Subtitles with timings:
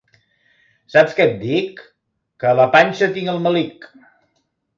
[0.93, 1.83] Saps que et dic?
[2.41, 3.87] —Que a la panxa tinc el melic!